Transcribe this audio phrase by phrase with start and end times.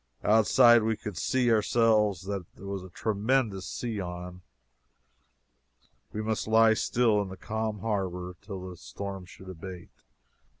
[0.23, 4.41] "Outside" we could see, ourselves, that there was a tremendous sea on.
[6.11, 9.91] We must lie still, in the calm harbor, till the storm should abate.